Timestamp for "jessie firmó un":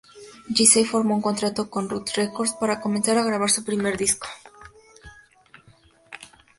0.55-1.21